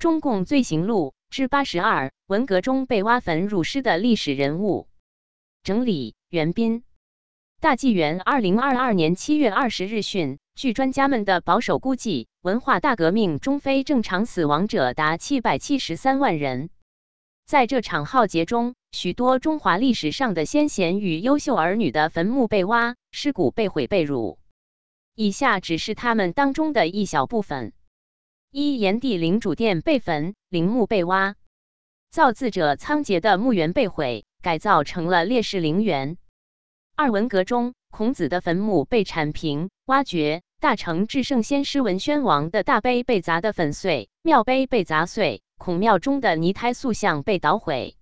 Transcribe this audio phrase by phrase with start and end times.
[0.00, 4.88] 中共罪行录之八十二：文革中被挖坟辱尸的历史人物。
[5.62, 6.84] 整理：袁斌。
[7.60, 16.70] 大纪元二零二二年七月二十日讯，据专家们的保守估计，文化大革命中非正常死亡者达七百七十三万人。
[17.44, 24.38] 在这场浩劫中，许多中华历史上的先贤与优秀儿女的坟墓被挖，尸骨被毁被辱。
[25.14, 27.74] 以下只是他们当中的一小部分。
[28.52, 31.36] 一炎帝陵主殿被焚，陵墓被挖，
[32.10, 36.16] 造字者仓颉的墓园被毁，改造成了烈士陵园。
[36.96, 47.94] 二文革中，孔子的坟墓被铲平、挖掘，大成至圣先师文宣王的大碑被砸得粉碎，庙碑被砸碎，孔庙中的泥胎塑像被捣毁。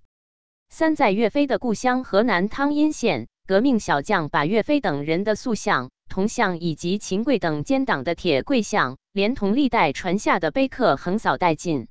[0.70, 5.90] 三在岳飞的故乡河南汤阴县，革命小将把岳飞等人的塑像。
[6.08, 11.88] 铜像以及秦桧等奸党的铁跪像，连同历代传下的碑刻横扫殆尽。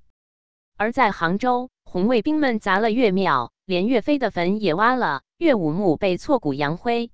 [0.76, 7.12] 而在杭州，红卫兵们砸了岳庙，连岳飞的坟也挖了，岳武墓被挫骨扬灰。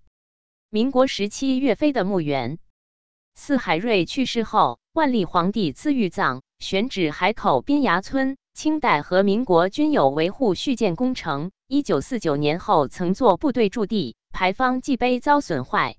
[0.70, 2.58] 民国时期，岳飞的墓园。
[3.36, 8.38] 四海瑞去世后，万历皇帝赐御葬，选址海口滨崖村。
[8.54, 11.50] 清代和民国均有维护续建工程。
[11.68, 15.96] 一九四九年后，曾作部队驻地，牌坊祭碑遭损坏。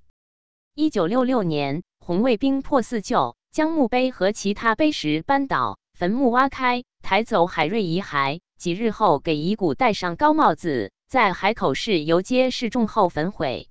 [0.76, 8.40] 一九六六年，红卫兵破四旧，将墓碑和其他碑石搬倒，坟墓挖开，抬走海瑞遗骸。
[8.58, 13.68] 几日后，给遗骨戴上高帽子，在海口市游街示众后焚毁。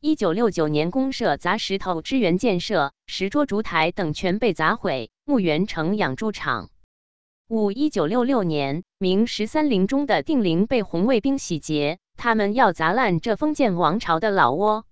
[0.00, 6.70] 一九六九年，公社砸石头支援建设，石桌烛台等全被砸毁，墓园成养猪场。
[7.48, 14.84] 五一九六六年，明十三陵中的定陵被红卫兵洗劫，他们要砸烂这封建王朝的老窝。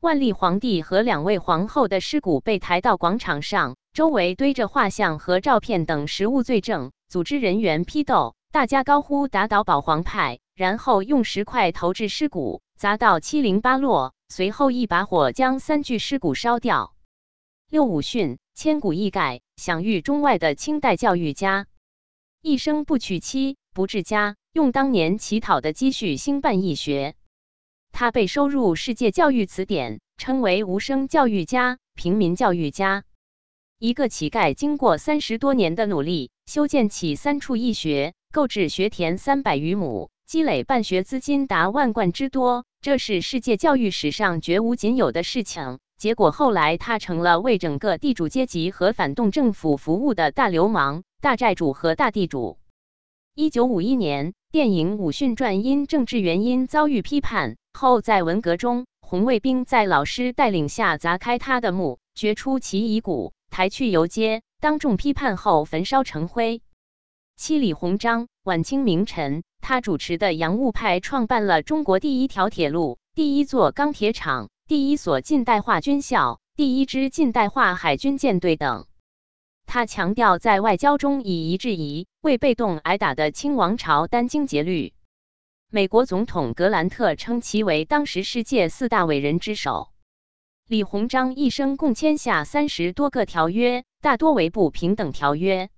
[0.00, 6.90] 万历皇帝和两位皇后的尸骨被抬到广场上，周围堆着画像和照片等实物罪证。
[7.06, 14.14] 组织人员批斗，大家高呼“打倒保皇派”，然后用石块投掷尸骨，砸到七零八落。
[14.30, 16.94] 随后一把火将三具尸骨烧掉。
[17.68, 21.66] 六五训，千古一改，享誉中外的清代教育家，
[22.40, 27.16] 一生不娶妻，不治家，用当年乞讨的积蓄兴办义学。
[28.00, 33.04] 他被收入世界教育词典，称为无声教育家、平民教育家。
[33.78, 45.78] 一个乞丐经过三十多年的努力，修建起三处义学，购置学田三百余亩，积累办学资金达万贯之多，这是世界教育史上绝无仅有的事情。
[45.98, 52.56] 结果后来他成了为整个地主阶级和反动政府服务的大流氓、大债主和大地主。
[53.34, 57.58] 一九五一年，电影《武训传》因政治原因遭遇批判。
[57.72, 66.62] 后在文革中，红卫兵在老师带领下砸开他的墓，掘出其遗骨，抬去游街，当众批判后焚烧成灰。
[67.36, 78.86] 七李鸿章，晚清名臣，他主持的洋务派创办了中国第一条铁路、第一座钢铁厂、第一所近代化军校、第一支近代化海军舰队等。
[79.64, 84.92] 他强调在外交中以夷制夷，为被动挨打的清王朝殚精竭虑。
[85.72, 89.90] 美国总统格兰特称其为当时世界四大伟人之首。
[90.66, 95.70] 李鸿章一生共签下三十多个条约，大多为不平等条约。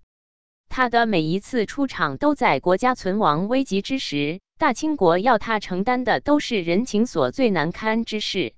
[0.71, 8.55] 他的每一次出场都在国家存亡危急之时，大清国要他承担的都是人情所最难堪之事。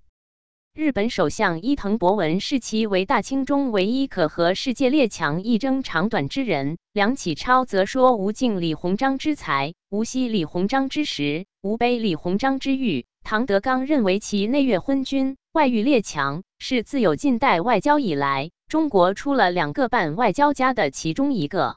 [0.76, 6.78] 日本首相伊藤博文视其为大清中唯一可和世界列强一争长短之人。
[6.92, 21.76] 梁启超则说：“无敬李鸿章之才，无惜李鸿章之实，无悲李鸿章之誉。”唐德刚认为其内越昏君，外遇列强，是自有近代外交以来，中国出了两个半外交家的其中一个。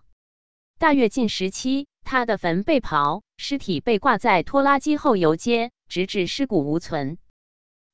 [0.79, 7.19] 大跃进时期，他的坟被刨，尸体被挂在拖拉机后游街，直至尸骨无存。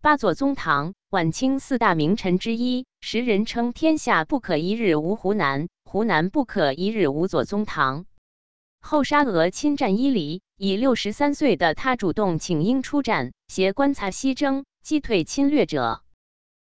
[0.04, 8.04] 八座宗堂，晚清四大名臣之一，时人称天下不可一日无湖南，湖南不可一日无左宗堂。
[8.82, 16.02] 后沙俄侵占伊犁，以六十三岁的他主动请缨出战，携棺材西征，击退侵略者。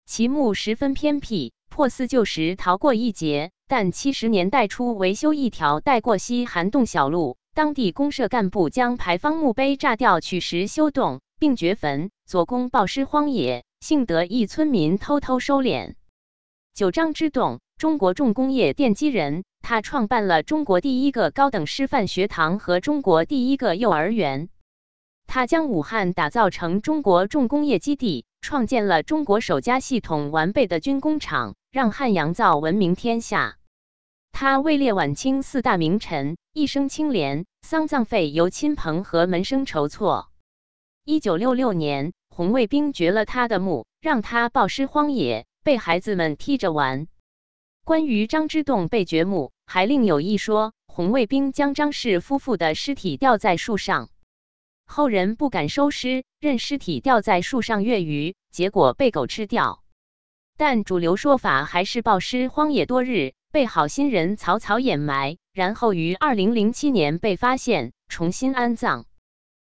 [0.05, 11.23] 其墓十分偏僻，破四旧时逃过一劫，但七十年代初维修一条带过西涵洞小路，当地公社干部将牌坊墓碑炸掉取石修洞。
[11.43, 15.97] 并掘坟，左公暴尸荒野，幸得一村民偷偷收敛。
[16.73, 24.49] 九章之洞，中国重工业奠基人，他创办了中国第一个高等师范学堂和中国第一个幼儿园。
[25.27, 33.59] 他将武汉打造成中国重工业基地，创建了中国首家系统完备的军工厂，让汉阳造闻名天下。
[34.33, 40.31] 他位列晚清四大名臣，一生清廉，丧葬费由亲朋和门生筹措。
[41.05, 47.07] 一九六六年，红卫兵掘了他的墓，让他暴尸荒野，被孩子们踢着玩。
[47.85, 54.09] 关于张之洞被掘墓，还另有一说：红卫兵将张氏夫妇的尸体吊在树上，
[54.87, 59.83] 后人不敢收尸，任尸体吊在树上月余，结果被狗吃掉。
[60.57, 69.05] 但主流说法还是暴尸荒野多日，被好心人草草掩埋，然后于二零零七年被发现，重新安葬。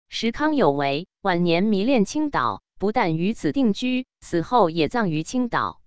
[0.08, 1.06] 石康有为。
[1.22, 5.80] 晚年迷恋青岛，不但于此定居，死后也葬于青岛。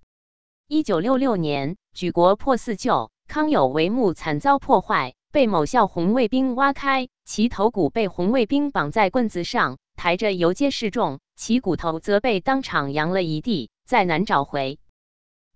[0.68, 14.80] 一九六六年，举国破四旧，康有为墓惨遭破坏，被某校红卫兵挖开，其头骨被红卫兵绑在棍子上，抬着游街示众，其骨头则被当场扬了一地，再难找回。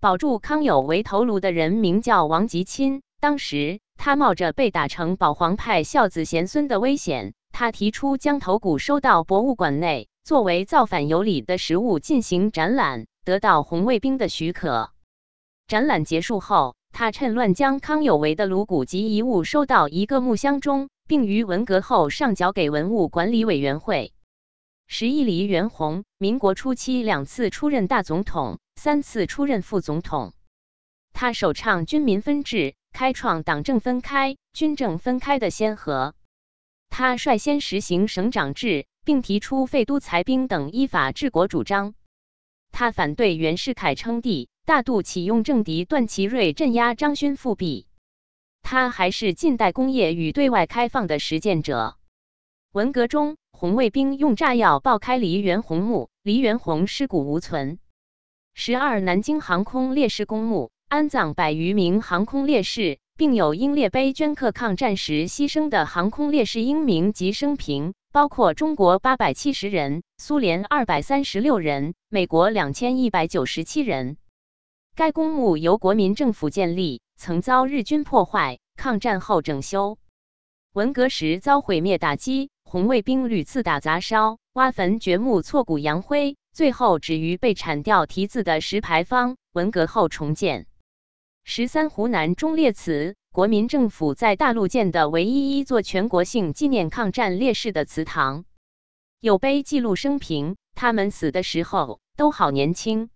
[0.00, 7.34] 保住康有为头颅的人名叫王吉钦，当时他冒着被打成保皇派孝子贤孙的危险。
[7.58, 14.90] 他提出将头骨收到博物馆内，作为造反有理的实物进行展览，得到红卫兵的许可。
[15.66, 24.12] 展览结束后，他趁乱将康有为的颅骨及遗物收到一个木箱中，并于文革后上缴给文物管理委员会。
[24.86, 30.34] 十一黎元洪，民国初期两次出任大总统，三次出任副总统。
[31.14, 36.12] 他首倡军民分治，开创党政分开、军政分开的先河。
[36.98, 41.92] 他率先实行省长制，并提出废都裁兵等依法治国主张。
[42.72, 47.86] 他反对袁世凯称帝，大度启用政敌段祺瑞镇压张勋复辟。
[48.62, 51.98] 他还是近代工业与对外开放的实践者。
[52.72, 57.78] 文革中，红卫兵用炸药爆开黎元洪墓，黎元洪尸骨无存。
[58.54, 63.00] 十二南京航空烈士公墓安葬百余名航空烈士。
[63.16, 74.18] 并有英烈碑镌刻抗战时牺牲的航空烈士英名及生平，包括中国八百七十人，苏联二百三十六人，美国两千一百九十七人。
[74.94, 79.96] 该公墓由国民政府建立，曾遭日军破坏，抗战后整修。
[80.74, 89.36] 文革时遭毁灭打击，红卫兵屡次打砸烧、挖坟掘墓、挫骨扬灰，最后止于被铲掉题字的石牌坊。
[89.54, 90.66] 文革后重建。
[91.48, 98.44] 十三湖南忠烈祠，国民政府在大陆建的唯一一座全国性纪念抗战烈士的祠堂，
[99.20, 103.10] 有碑记录生平，他们死的时候都好年轻。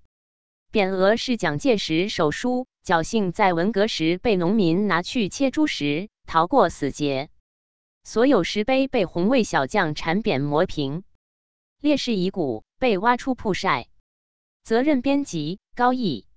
[0.70, 7.30] 匾额是蒋介石手书，侥幸在文革时被农民拿去切猪食，逃过死劫。
[8.04, 11.02] 所有石碑被红卫小将铲扁磨平，
[11.80, 13.88] 烈士遗骨被挖出曝晒。
[14.62, 16.28] 责任编辑：高毅。